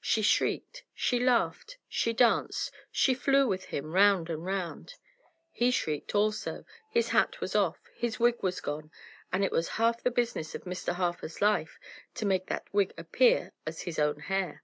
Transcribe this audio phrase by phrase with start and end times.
[0.00, 4.94] She shrieked, she laughed, she danced, she flew with him round and round.
[5.50, 8.92] He shrieked also; his hat was off, his wig was gone;
[9.32, 10.92] and it was half the business of Mr.
[10.92, 11.80] Harper's life
[12.14, 14.62] to make that wig appear as his own hair.